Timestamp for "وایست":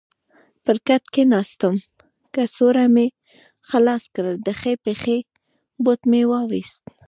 6.29-6.83